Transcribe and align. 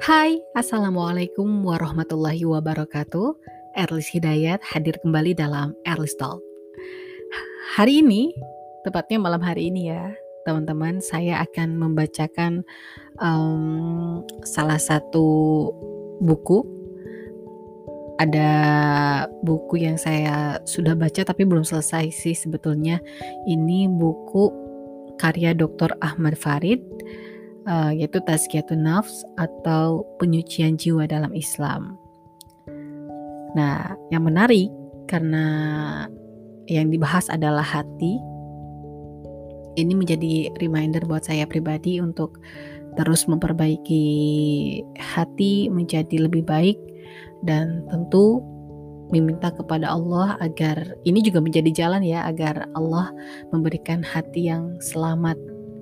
Hai, 0.00 0.40
Assalamualaikum 0.56 1.44
warahmatullahi 1.60 2.40
wabarakatuh. 2.48 3.36
Erlis 3.76 4.08
Hidayat 4.08 4.64
hadir 4.64 4.96
kembali 5.04 5.36
dalam 5.36 5.76
Erlis 5.84 6.16
Talk. 6.16 6.40
Hari 7.76 8.00
ini, 8.00 8.32
tepatnya 8.80 9.20
malam 9.20 9.44
hari 9.44 9.68
ini 9.68 9.92
ya, 9.92 10.08
teman-teman, 10.48 11.04
saya 11.04 11.44
akan 11.44 11.76
membacakan 11.76 12.64
um, 13.20 14.24
salah 14.40 14.80
satu 14.80 15.68
buku. 16.24 16.64
Ada 18.16 18.48
buku 19.44 19.84
yang 19.84 20.00
saya 20.00 20.64
sudah 20.64 20.96
baca 20.96 21.28
tapi 21.28 21.44
belum 21.44 21.68
selesai 21.68 22.08
sih 22.08 22.32
sebetulnya. 22.32 23.04
Ini 23.44 23.92
buku 23.92 24.48
karya 25.20 25.52
Dr. 25.52 25.92
Ahmad 26.00 26.40
Farid 26.40 26.80
uh, 27.66 27.92
yaitu 27.92 28.22
Tazkiyatun 28.24 28.84
Nafs 28.84 29.24
atau 29.36 30.06
penyucian 30.22 30.78
jiwa 30.80 31.04
dalam 31.08 31.34
Islam. 31.34 31.98
Nah, 33.58 33.98
yang 34.14 34.24
menarik 34.24 34.70
karena 35.10 35.44
yang 36.70 36.88
dibahas 36.88 37.26
adalah 37.26 37.66
hati. 37.66 38.22
Ini 39.74 39.94
menjadi 39.94 40.50
reminder 40.58 41.02
buat 41.06 41.26
saya 41.26 41.46
pribadi 41.46 41.98
untuk 42.02 42.38
terus 42.98 43.26
memperbaiki 43.30 44.04
hati 44.98 45.70
menjadi 45.70 46.26
lebih 46.26 46.42
baik 46.42 46.78
dan 47.46 47.86
tentu 47.86 48.42
meminta 49.10 49.50
kepada 49.50 49.90
Allah 49.90 50.38
agar 50.38 50.94
ini 51.02 51.22
juga 51.22 51.42
menjadi 51.42 51.70
jalan 51.74 52.02
ya 52.06 52.26
agar 52.30 52.70
Allah 52.78 53.10
memberikan 53.50 54.02
hati 54.06 54.50
yang 54.50 54.78
selamat 54.78 55.38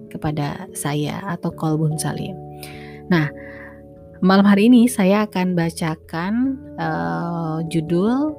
kepada 0.08 0.68
saya 0.72 1.20
atau 1.28 1.52
kolbun 1.52 1.96
salim. 2.00 2.34
Nah, 3.08 3.28
malam 4.20 4.44
hari 4.44 4.68
ini 4.68 4.88
saya 4.88 5.24
akan 5.24 5.56
bacakan 5.56 6.58
uh, 6.76 7.64
judul 7.68 8.34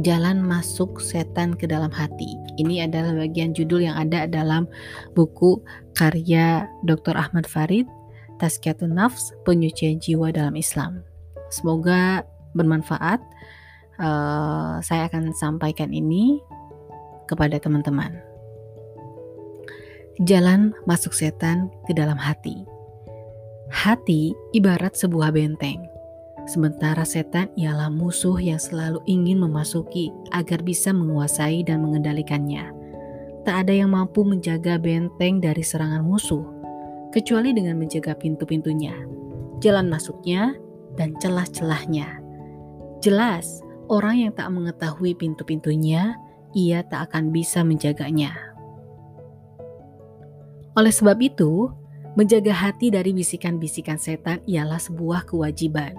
Jalan 0.00 0.40
Masuk 0.40 1.04
Setan 1.04 1.52
ke 1.52 1.68
Dalam 1.68 1.92
Hati. 1.92 2.40
Ini 2.56 2.88
adalah 2.88 3.12
bagian 3.12 3.52
judul 3.52 3.84
yang 3.84 3.96
ada 4.00 4.24
dalam 4.24 4.64
buku 5.12 5.60
karya 5.92 6.64
Dr. 6.88 7.12
Ahmad 7.12 7.44
Farid, 7.44 7.84
Tazkiyatun 8.40 8.96
Nafs, 8.96 9.36
Penyucian 9.44 10.00
Jiwa 10.00 10.32
dalam 10.32 10.56
Islam. 10.56 11.04
Semoga 11.52 12.24
bermanfaat. 12.56 13.20
Uh, 14.00 14.80
saya 14.80 15.06
akan 15.12 15.36
sampaikan 15.36 15.92
ini 15.92 16.40
kepada 17.28 17.60
teman-teman 17.60 18.31
jalan 20.20 20.76
masuk 20.84 21.16
setan 21.16 21.72
ke 21.88 21.96
dalam 21.96 22.20
hati. 22.20 22.68
Hati 23.72 24.36
ibarat 24.52 24.92
sebuah 24.92 25.32
benteng, 25.32 25.88
sementara 26.44 27.08
setan 27.08 27.48
ialah 27.56 27.88
musuh 27.88 28.36
yang 28.36 28.60
selalu 28.60 29.00
ingin 29.08 29.40
memasuki 29.40 30.12
agar 30.36 30.60
bisa 30.60 30.92
menguasai 30.92 31.64
dan 31.64 31.80
mengendalikannya. 31.80 32.68
Tak 33.48 33.66
ada 33.66 33.72
yang 33.72 33.96
mampu 33.96 34.20
menjaga 34.22 34.76
benteng 34.76 35.40
dari 35.40 35.64
serangan 35.64 36.04
musuh, 36.04 36.44
kecuali 37.08 37.56
dengan 37.56 37.80
menjaga 37.80 38.12
pintu-pintunya, 38.12 38.92
jalan 39.64 39.88
masuknya, 39.88 40.52
dan 41.00 41.16
celah-celahnya. 41.16 42.20
Jelas, 43.00 43.64
orang 43.88 44.28
yang 44.28 44.32
tak 44.36 44.52
mengetahui 44.52 45.16
pintu-pintunya, 45.16 46.14
ia 46.52 46.84
tak 46.84 47.10
akan 47.10 47.32
bisa 47.32 47.64
menjaganya. 47.64 48.51
Oleh 50.72 50.92
sebab 50.92 51.20
itu, 51.20 51.68
menjaga 52.16 52.52
hati 52.52 52.88
dari 52.88 53.12
bisikan-bisikan 53.12 54.00
setan 54.00 54.40
ialah 54.48 54.80
sebuah 54.80 55.28
kewajiban. 55.28 55.92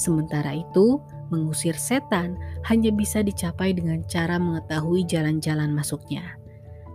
Sementara 0.00 0.56
itu, 0.56 1.00
mengusir 1.28 1.76
setan 1.76 2.36
hanya 2.66 2.90
bisa 2.90 3.20
dicapai 3.20 3.76
dengan 3.76 4.00
cara 4.08 4.40
mengetahui 4.40 5.04
jalan-jalan 5.04 5.72
masuknya. 5.72 6.36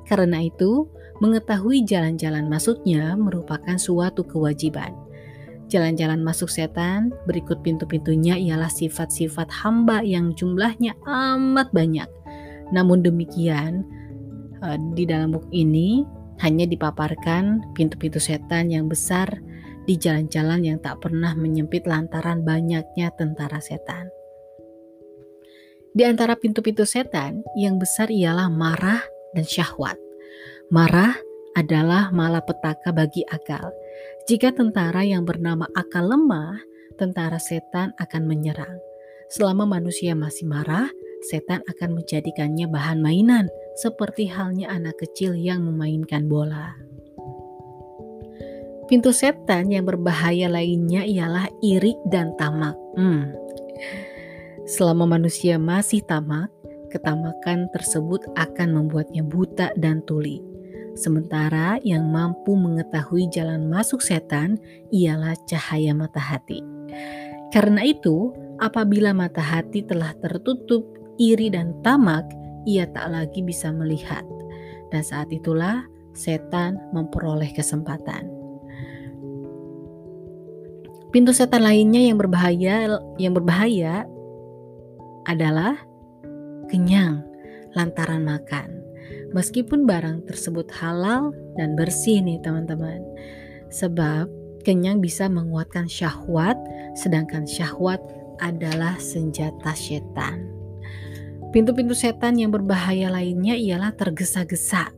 Karena 0.10 0.42
itu, 0.42 0.90
mengetahui 1.22 1.86
jalan-jalan 1.86 2.50
masuknya 2.50 3.14
merupakan 3.14 3.78
suatu 3.78 4.26
kewajiban. 4.26 4.96
Jalan-jalan 5.70 6.26
masuk 6.26 6.50
setan 6.50 7.14
berikut 7.30 7.62
pintu-pintunya 7.62 8.34
ialah 8.42 8.74
sifat-sifat 8.74 9.54
hamba 9.54 10.02
yang 10.02 10.34
jumlahnya 10.34 10.98
amat 11.06 11.70
banyak. 11.70 12.10
Namun 12.74 13.06
demikian, 13.06 13.86
eh, 14.66 14.78
di 14.98 15.06
dalam 15.06 15.38
buku 15.38 15.50
ini 15.54 16.02
hanya 16.40 16.66
dipaparkan 16.66 17.76
pintu-pintu 17.76 18.20
setan 18.20 18.72
yang 18.72 18.88
besar 18.88 19.40
di 19.84 20.00
jalan-jalan 20.00 20.62
yang 20.64 20.78
tak 20.80 21.02
pernah 21.04 21.36
menyempit 21.36 21.84
lantaran 21.90 22.46
banyaknya 22.46 23.12
tentara 23.16 23.60
setan. 23.60 24.08
Di 25.90 26.06
antara 26.06 26.38
pintu-pintu 26.38 26.86
setan 26.86 27.42
yang 27.58 27.82
besar 27.82 28.14
ialah 28.14 28.48
marah 28.48 29.02
dan 29.34 29.44
syahwat. 29.44 29.98
Marah 30.70 31.18
adalah 31.58 32.14
malapetaka 32.14 32.94
bagi 32.94 33.26
akal. 33.26 33.74
Jika 34.30 34.54
tentara 34.54 35.02
yang 35.02 35.26
bernama 35.26 35.66
akal 35.74 36.06
lemah, 36.06 36.62
tentara 36.96 37.42
setan 37.42 37.92
akan 37.98 38.30
menyerang. 38.30 38.78
Selama 39.34 39.66
manusia 39.66 40.14
masih 40.14 40.46
marah, 40.46 40.94
setan 41.26 41.66
akan 41.66 42.00
menjadikannya 42.00 42.70
bahan 42.70 43.02
mainan 43.02 43.50
seperti 43.80 44.28
halnya 44.28 44.68
anak 44.68 45.00
kecil 45.00 45.32
yang 45.32 45.64
memainkan 45.64 46.28
bola. 46.28 46.76
Pintu 48.92 49.16
setan 49.16 49.72
yang 49.72 49.88
berbahaya 49.88 50.52
lainnya 50.52 51.08
ialah 51.08 51.48
iri 51.64 51.96
dan 52.12 52.36
tamak. 52.36 52.76
Hmm. 53.00 53.32
Selama 54.68 55.16
manusia 55.16 55.56
masih 55.56 56.04
tamak, 56.04 56.52
ketamakan 56.92 57.70
tersebut 57.72 58.26
akan 58.36 58.70
membuatnya 58.76 59.24
buta 59.24 59.72
dan 59.80 60.04
tuli. 60.04 60.42
Sementara 61.00 61.80
yang 61.86 62.10
mampu 62.12 62.58
mengetahui 62.60 63.32
jalan 63.32 63.72
masuk 63.72 64.04
setan 64.04 64.60
ialah 64.92 65.38
cahaya 65.48 65.96
mata 65.96 66.20
hati. 66.20 66.60
Karena 67.54 67.86
itu, 67.86 68.34
apabila 68.60 69.16
mata 69.16 69.40
hati 69.40 69.86
telah 69.86 70.12
tertutup 70.20 70.84
iri 71.22 71.54
dan 71.54 71.78
tamak, 71.86 72.26
ia 72.68 72.88
tak 72.90 73.12
lagi 73.12 73.40
bisa 73.44 73.72
melihat, 73.72 74.26
dan 74.90 75.06
saat 75.06 75.30
itulah 75.30 75.86
setan 76.16 76.80
memperoleh 76.92 77.52
kesempatan. 77.54 78.28
Pintu 81.10 81.34
setan 81.34 81.66
lainnya 81.66 82.06
yang 82.06 82.22
berbahaya 82.22 83.02
yang 83.18 83.34
berbahaya 83.34 84.06
adalah 85.26 85.74
kenyang 86.70 87.26
lantaran 87.74 88.22
makan. 88.22 88.78
Meskipun 89.34 89.90
barang 89.90 90.30
tersebut 90.30 90.70
halal 90.70 91.34
dan 91.58 91.74
bersih 91.74 92.22
nih 92.22 92.38
teman-teman. 92.46 93.02
Sebab 93.74 94.30
kenyang 94.62 95.02
bisa 95.02 95.26
menguatkan 95.30 95.90
syahwat 95.90 96.58
sedangkan 96.94 97.46
syahwat 97.46 98.02
adalah 98.42 98.98
senjata 99.02 99.74
setan. 99.74 100.59
Pintu-pintu 101.50 101.98
setan 101.98 102.38
yang 102.38 102.54
berbahaya 102.54 103.10
lainnya 103.10 103.58
ialah 103.58 103.90
tergesa-gesa 103.98 104.94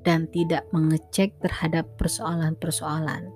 dan 0.00 0.24
tidak 0.32 0.64
mengecek 0.72 1.36
terhadap 1.44 1.84
persoalan-persoalan. 2.00 3.28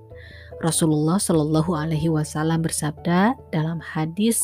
Rasulullah 0.64 1.20
Shallallahu 1.20 1.76
Alaihi 1.76 2.08
Wasallam 2.08 2.64
bersabda 2.64 3.36
dalam 3.52 3.76
hadis 3.84 4.40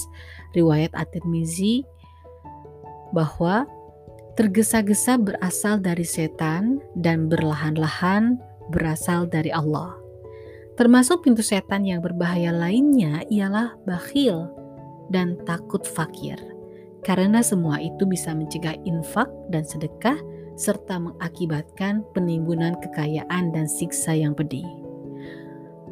riwayat 0.52 0.92
At-Tirmizi 0.92 1.88
bahwa 3.16 3.64
tergesa-gesa 4.36 5.16
berasal 5.16 5.80
dari 5.80 6.04
setan 6.04 6.84
dan 6.92 7.32
berlahan-lahan 7.32 8.36
berasal 8.68 9.24
dari 9.24 9.48
Allah. 9.48 9.96
Termasuk 10.76 11.24
pintu 11.24 11.40
setan 11.40 11.88
yang 11.88 12.04
berbahaya 12.04 12.52
lainnya 12.52 13.24
ialah 13.32 13.72
bakhil 13.88 14.52
dan 15.08 15.40
takut 15.48 15.88
fakir 15.88 16.36
karena 17.02 17.42
semua 17.42 17.82
itu 17.82 18.06
bisa 18.06 18.30
mencegah 18.32 18.78
infak 18.86 19.26
dan 19.50 19.66
sedekah 19.66 20.16
serta 20.54 21.02
mengakibatkan 21.02 22.06
penimbunan 22.14 22.78
kekayaan 22.78 23.50
dan 23.50 23.66
siksa 23.66 24.14
yang 24.14 24.32
pedih. 24.32 24.66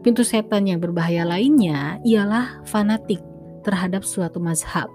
Pintu 0.01 0.25
setan 0.25 0.65
yang 0.65 0.81
berbahaya 0.81 1.29
lainnya 1.29 2.01
ialah 2.07 2.65
fanatik 2.65 3.21
terhadap 3.67 4.01
suatu 4.01 4.41
mazhab, 4.41 4.89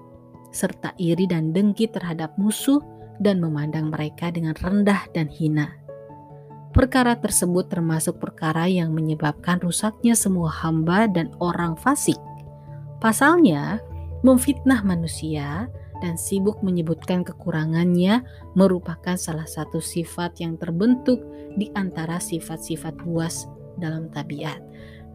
serta 0.49 0.97
iri 0.97 1.29
dan 1.29 1.53
dengki 1.53 1.85
terhadap 1.85 2.33
musuh 2.41 2.81
dan 3.21 3.37
memandang 3.37 3.93
mereka 3.93 4.33
dengan 4.33 4.57
rendah 4.57 5.05
dan 5.13 5.29
hina. 5.29 5.69
Perkara 6.73 7.15
tersebut 7.15 7.71
termasuk 7.71 8.19
perkara 8.19 8.67
yang 8.67 8.91
menyebabkan 8.91 9.63
rusaknya 9.63 10.11
semua 10.11 10.51
hamba 10.51 11.07
dan 11.07 11.31
orang 11.39 11.79
fasik. 11.79 12.19
Pasalnya, 12.99 13.79
memfitnah 14.25 14.83
manusia 14.83 15.69
dan 16.03 16.19
sibuk 16.19 16.59
menyebutkan 16.63 17.23
kekurangannya 17.23 18.23
merupakan 18.57 19.15
salah 19.15 19.47
satu 19.47 19.79
sifat 19.79 20.39
yang 20.43 20.59
terbentuk 20.59 21.23
di 21.55 21.71
antara 21.75 22.19
sifat-sifat 22.19 22.99
buas 23.03 23.47
dalam 23.79 24.11
tabiat. 24.11 24.59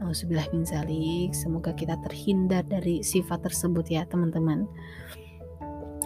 Nauzubillah 0.01 0.49
min 0.57 0.65
zalik. 0.65 1.37
Semoga 1.37 1.77
kita 1.77 2.01
terhindar 2.01 2.65
dari 2.65 3.05
sifat 3.05 3.45
tersebut 3.45 3.85
ya 3.93 4.09
teman-teman. 4.09 4.65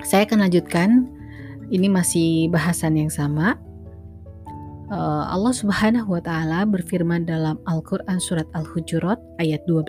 Saya 0.03 0.27
akan 0.27 0.51
lanjutkan. 0.51 1.07
Ini 1.65 1.89
masih 1.89 2.53
bahasan 2.53 3.01
yang 3.01 3.09
sama. 3.09 3.57
Uh, 4.85 5.25
Allah 5.33 5.57
Subhanahu 5.57 6.13
wa 6.13 6.21
taala 6.21 6.69
berfirman 6.69 7.25
dalam 7.25 7.57
Al-Qur'an 7.65 8.21
surat 8.21 8.45
Al-Hujurat 8.53 9.17
ayat 9.41 9.65
12, 9.65 9.89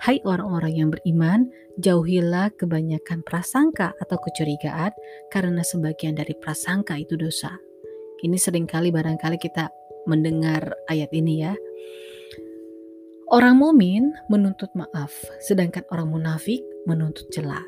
"Hai 0.00 0.16
orang-orang 0.24 0.80
yang 0.80 0.88
beriman, 0.88 1.52
jauhilah 1.76 2.48
kebanyakan 2.56 3.20
prasangka 3.20 3.92
atau 4.00 4.16
kecurigaan 4.16 4.96
karena 5.28 5.60
sebagian 5.60 6.16
dari 6.16 6.32
prasangka 6.40 6.96
itu 6.96 7.20
dosa." 7.20 7.52
Ini 8.24 8.40
sering 8.40 8.64
kali 8.64 8.88
barangkali 8.88 9.36
kita 9.36 9.68
mendengar 10.08 10.72
ayat 10.88 11.12
ini 11.12 11.44
ya. 11.44 11.52
Orang 13.28 13.60
mumin 13.60 14.08
menuntut 14.32 14.72
maaf, 14.72 15.12
sedangkan 15.44 15.84
orang 15.92 16.08
munafik 16.08 16.64
menuntut 16.88 17.28
celah. 17.28 17.64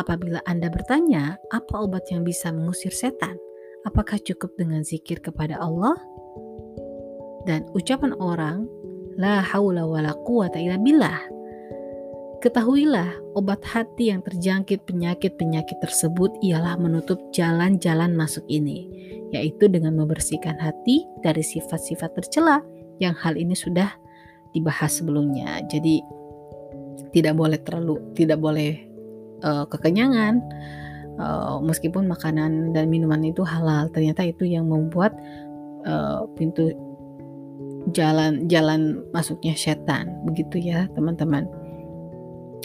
Apabila 0.00 0.40
Anda 0.48 0.72
bertanya, 0.72 1.36
apa 1.52 1.84
obat 1.84 2.08
yang 2.08 2.24
bisa 2.24 2.48
mengusir 2.48 2.96
setan? 2.96 3.36
Apakah 3.82 4.18
cukup 4.22 4.54
dengan 4.54 4.86
zikir 4.86 5.18
kepada 5.18 5.58
Allah? 5.58 5.98
Dan 7.42 7.66
ucapan 7.74 8.14
orang, 8.22 8.70
La 9.18 9.44
haula 9.44 9.84
wa 9.84 10.00
la 10.00 10.14
quwata 10.14 10.56
illa 10.56 10.80
billah. 10.80 11.20
Ketahuilah, 12.40 13.38
obat 13.38 13.62
hati 13.62 14.10
yang 14.10 14.24
terjangkit 14.24 14.82
penyakit-penyakit 14.88 15.78
tersebut 15.78 16.32
ialah 16.42 16.74
menutup 16.74 17.20
jalan-jalan 17.30 18.18
masuk 18.18 18.42
ini, 18.50 18.88
yaitu 19.30 19.70
dengan 19.70 19.94
membersihkan 19.94 20.58
hati 20.58 21.06
dari 21.22 21.44
sifat-sifat 21.44 22.18
tercela 22.18 22.64
yang 22.98 23.14
hal 23.14 23.38
ini 23.38 23.54
sudah 23.54 23.94
dibahas 24.50 24.98
sebelumnya. 24.98 25.62
Jadi 25.70 26.02
tidak 27.14 27.38
boleh 27.38 27.58
terlalu 27.62 28.00
tidak 28.16 28.38
boleh 28.40 28.80
uh, 29.44 29.64
kekenyangan 29.68 30.40
uh, 31.18 31.58
meskipun 31.60 32.08
makanan 32.08 32.72
dan 32.72 32.88
minuman 32.88 33.20
itu 33.24 33.42
halal 33.44 33.88
ternyata 33.90 34.24
itu 34.24 34.46
yang 34.48 34.68
membuat 34.68 35.12
uh, 35.84 36.24
pintu 36.38 36.72
jalan 37.90 38.46
jalan 38.46 39.02
masuknya 39.10 39.58
setan 39.58 40.12
begitu 40.22 40.62
ya 40.62 40.86
teman-teman. 40.94 41.50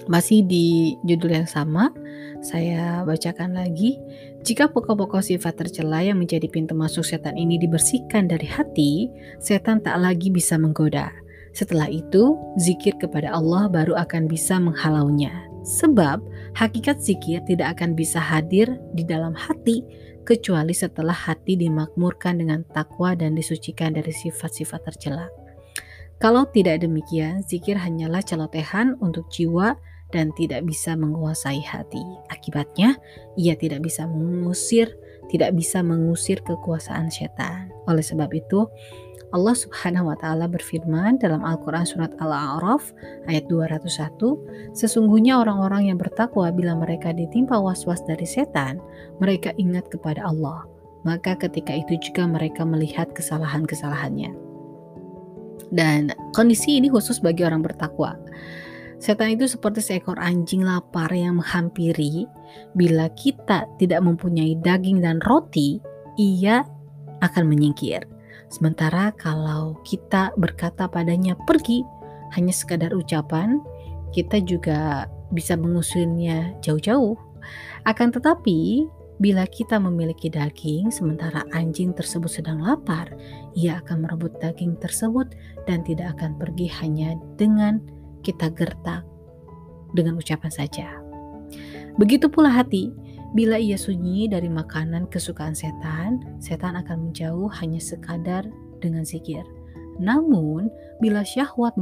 Masih 0.07 0.45
di 0.45 0.95
judul 1.03 1.43
yang 1.43 1.49
sama 1.49 1.91
saya 2.39 3.03
bacakan 3.03 3.57
lagi. 3.57 3.99
Jika 4.45 4.71
pokok-pokok 4.71 5.19
sifat 5.19 5.59
tercela 5.59 5.99
yang 5.99 6.21
menjadi 6.21 6.47
pintu 6.47 6.77
masuk 6.77 7.03
setan 7.03 7.35
ini 7.35 7.59
dibersihkan 7.59 8.29
dari 8.29 8.47
hati 8.47 9.11
setan 9.41 9.83
tak 9.83 9.99
lagi 9.99 10.31
bisa 10.31 10.55
menggoda. 10.55 11.11
Setelah 11.51 11.89
itu 11.89 12.37
zikir 12.61 12.95
kepada 13.01 13.33
Allah 13.33 13.65
baru 13.67 13.97
akan 13.97 14.29
bisa 14.29 14.61
menghalaunya 14.61 15.46
Sebab 15.67 16.23
hakikat 16.55 17.03
zikir 17.03 17.43
tidak 17.43 17.75
akan 17.75 17.91
bisa 17.91 18.23
hadir 18.23 18.79
di 18.95 19.03
dalam 19.03 19.35
hati 19.35 19.83
kecuali 20.23 20.71
setelah 20.71 21.11
hati 21.11 21.59
dimakmurkan 21.59 22.39
dengan 22.39 22.63
takwa 22.71 23.19
dan 23.19 23.35
disucikan 23.35 23.91
dari 23.91 24.15
sifat-sifat 24.15 24.87
tercela. 24.87 25.27
Kalau 26.23 26.47
tidak 26.49 26.81
demikian, 26.87 27.43
zikir 27.43 27.75
hanyalah 27.75 28.23
celotehan 28.23 28.95
untuk 29.03 29.27
jiwa 29.27 29.75
dan 30.09 30.31
tidak 30.39 30.63
bisa 30.63 30.95
menguasai 30.95 31.59
hati. 31.61 32.01
Akibatnya, 32.31 32.95
ia 33.35 33.53
tidak 33.53 33.83
bisa 33.83 34.07
mengusir, 34.07 34.95
tidak 35.27 35.53
bisa 35.53 35.83
mengusir 35.83 36.39
kekuasaan 36.41 37.11
setan. 37.11 37.69
Oleh 37.85 38.01
sebab 38.01 38.31
itu, 38.33 38.65
Allah 39.35 39.51
Subhanahu 39.51 40.07
wa 40.07 40.15
taala 40.15 40.47
berfirman 40.47 41.19
dalam 41.19 41.43
Al-Qur'an 41.43 41.83
surat 41.83 42.15
Al-A'raf 42.23 42.95
ayat 43.27 43.43
201, 43.51 44.71
sesungguhnya 44.71 45.43
orang-orang 45.43 45.91
yang 45.91 45.99
bertakwa 45.99 46.47
bila 46.55 46.79
mereka 46.79 47.11
ditimpa 47.11 47.59
was-was 47.59 47.99
dari 48.07 48.23
setan, 48.23 48.79
mereka 49.19 49.51
ingat 49.59 49.91
kepada 49.91 50.23
Allah. 50.23 50.63
Maka 51.03 51.35
ketika 51.35 51.75
itu 51.75 51.99
juga 51.99 52.23
mereka 52.23 52.63
melihat 52.63 53.11
kesalahan-kesalahannya. 53.11 54.31
Dan 55.75 56.15
kondisi 56.31 56.79
ini 56.79 56.87
khusus 56.87 57.19
bagi 57.19 57.43
orang 57.43 57.59
bertakwa. 57.59 58.15
Setan 58.97 59.35
itu 59.35 59.45
seperti 59.45 59.83
seekor 59.83 60.17
anjing 60.17 60.63
lapar 60.63 61.11
yang 61.11 61.43
menghampiri. 61.43 62.25
Bila 62.73 63.11
kita 63.13 63.67
tidak 63.75 64.01
mempunyai 64.01 64.55
daging 64.63 65.03
dan 65.03 65.19
roti, 65.27 65.77
ia 66.15 66.63
akan 67.21 67.45
menyingkir. 67.45 68.16
Sementara 68.47 69.11
kalau 69.15 69.75
kita 69.83 70.31
berkata 70.39 70.87
padanya 70.87 71.35
pergi 71.47 71.83
hanya 72.35 72.51
sekadar 72.55 72.95
ucapan, 72.95 73.59
kita 74.15 74.39
juga 74.43 75.07
bisa 75.35 75.59
mengusirnya 75.59 76.55
jauh-jauh. 76.63 77.15
Akan 77.83 78.11
tetapi, 78.11 78.87
bila 79.17 79.49
kita 79.49 79.81
memiliki 79.81 80.29
daging 80.29 80.93
sementara 80.93 81.43
anjing 81.51 81.91
tersebut 81.91 82.29
sedang 82.29 82.61
lapar, 82.61 83.09
ia 83.57 83.81
akan 83.83 84.05
merebut 84.05 84.31
daging 84.39 84.77
tersebut 84.77 85.33
dan 85.65 85.81
tidak 85.83 86.15
akan 86.19 86.37
pergi 86.37 86.69
hanya 86.79 87.17
dengan 87.35 87.81
kita 88.21 88.53
gertak 88.53 89.03
dengan 89.95 90.19
ucapan 90.19 90.51
saja. 90.51 90.87
Begitu 91.97 92.29
pula 92.29 92.53
hati, 92.53 92.93
Bila 93.35 93.59
ia 93.59 93.75
sunyi 93.75 94.31
dari 94.31 94.47
makanan 94.47 95.11
kesukaan 95.11 95.51
setan, 95.51 96.23
setan 96.39 96.79
akan 96.79 97.11
menjauh 97.11 97.51
hanya 97.59 97.81
sekadar 97.81 98.47
dengan 98.79 99.03
zikir. 99.03 99.43
Namun, 99.97 100.69
bila 101.01 101.25
syahwat 101.25 101.73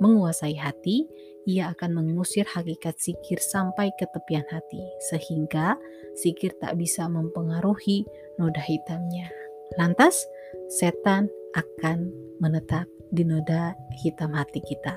menguasai 0.00 0.56
hati, 0.56 1.06
ia 1.44 1.72
akan 1.72 2.00
mengusir 2.00 2.44
hakikat 2.48 2.96
zikir 3.00 3.38
sampai 3.40 3.92
ke 3.96 4.08
tepian 4.12 4.44
hati, 4.48 4.80
sehingga 5.12 5.76
zikir 6.16 6.52
tak 6.60 6.76
bisa 6.80 7.08
mempengaruhi 7.08 8.04
noda 8.40 8.60
hitamnya. 8.60 9.28
Lantas, 9.76 10.24
setan 10.72 11.28
akan 11.54 12.10
menetap 12.40 12.88
di 13.12 13.22
noda 13.26 13.76
hitam 14.00 14.32
hati 14.32 14.62
kita. 14.64 14.96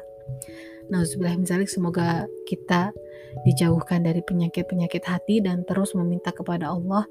Minzalik 0.92 1.72
semoga 1.72 2.28
kita 2.46 2.92
dijauhkan 3.48 4.06
dari 4.06 4.22
penyakit-penyakit 4.22 5.04
hati 5.08 5.42
dan 5.42 5.66
terus 5.66 5.98
meminta 5.98 6.30
kepada 6.30 6.70
Allah 6.70 7.08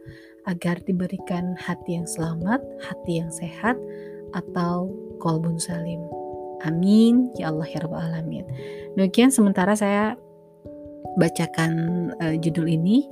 agar 0.46 0.78
diberikan 0.82 1.54
hati 1.58 1.98
yang 1.98 2.06
selamat, 2.06 2.62
hati 2.82 3.22
yang 3.22 3.30
sehat 3.30 3.74
atau 4.34 4.90
kolbun 5.18 5.58
salim. 5.58 6.02
Amin 6.62 7.30
ya 7.34 7.50
Allah 7.50 7.66
ya 7.66 7.82
Rabbal 7.82 8.06
alamin. 8.14 8.46
Demikian 8.94 9.34
sementara 9.34 9.74
saya 9.74 10.14
bacakan 11.18 11.72
uh, 12.22 12.36
judul 12.40 12.70
ini 12.70 13.04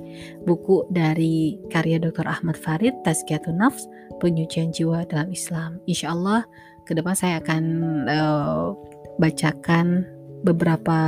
buku 0.47 0.87
dari 0.89 1.59
karya 1.69 2.01
Dr. 2.01 2.25
Ahmad 2.25 2.57
Farid 2.57 2.95
Tazkiyatun 3.05 3.61
Nafs 3.61 3.85
penyucian 4.23 4.73
jiwa 4.73 5.05
dalam 5.05 5.29
Islam. 5.29 5.77
Insya 5.85 6.15
Allah 6.15 6.47
ke 6.85 6.91
depan 6.97 7.13
saya 7.13 7.39
akan 7.39 7.63
uh, 8.09 8.73
bacakan 9.21 10.05
beberapa 10.41 10.99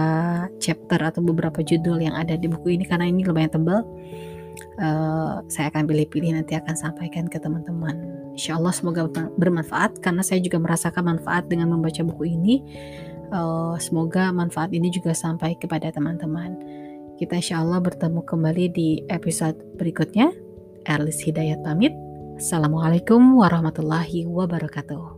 chapter 0.61 1.01
atau 1.01 1.21
beberapa 1.25 1.65
judul 1.65 2.01
yang 2.01 2.13
ada 2.13 2.37
di 2.37 2.45
buku 2.45 2.77
ini 2.77 2.85
karena 2.85 3.09
ini 3.09 3.25
lumayan 3.25 3.49
tebal. 3.49 3.81
Uh, 4.77 5.41
saya 5.49 5.73
akan 5.73 5.89
pilih-pilih 5.89 6.37
nanti 6.37 6.53
akan 6.53 6.77
sampaikan 6.77 7.25
ke 7.25 7.41
teman-teman. 7.41 7.97
Insya 8.37 8.57
Allah 8.57 8.73
semoga 8.73 9.09
bermanfaat 9.37 10.01
karena 10.01 10.21
saya 10.21 10.41
juga 10.41 10.61
merasakan 10.61 11.17
manfaat 11.17 11.49
dengan 11.49 11.73
membaca 11.73 12.01
buku 12.05 12.29
ini. 12.29 12.55
Uh, 13.33 13.73
semoga 13.81 14.29
manfaat 14.29 14.69
ini 14.69 14.93
juga 14.93 15.17
sampai 15.17 15.57
kepada 15.57 15.89
teman-teman. 15.89 16.53
Kita 17.17 17.41
insya 17.41 17.61
Allah 17.65 17.81
bertemu 17.81 18.21
kembali 18.25 18.65
di 18.73 18.89
episode 19.09 19.57
berikutnya. 19.77 20.33
Erlis 20.85 21.21
Hidayat 21.25 21.65
pamit. 21.65 21.93
Assalamualaikum 22.37 23.37
warahmatullahi 23.37 24.25
wabarakatuh. 24.25 25.12